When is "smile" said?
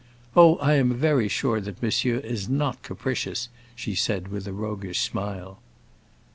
5.01-5.59